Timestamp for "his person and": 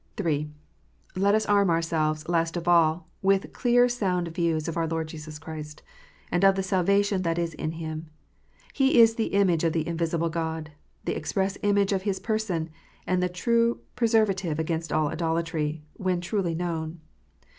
12.01-13.21